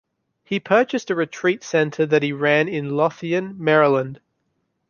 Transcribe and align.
He 0.43 0.59
purchased 0.59 1.11
a 1.11 1.15
retreat 1.15 1.61
center 1.63 2.07
that 2.07 2.23
he 2.23 2.33
ran 2.33 2.67
in 2.67 2.97
Lothian, 2.97 3.63
Maryland. 3.63 4.19